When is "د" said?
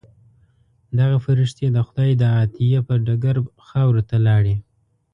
1.71-1.77, 2.17-2.23